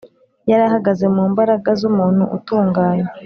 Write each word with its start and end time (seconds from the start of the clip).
Yari 0.49 0.63
ahagaze 0.69 1.05
mu 1.15 1.23
mbaraga 1.31 1.69
z’umuntu 1.79 2.23
utunganye, 2.37 3.07